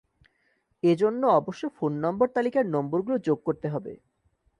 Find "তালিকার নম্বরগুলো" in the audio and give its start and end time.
2.35-3.17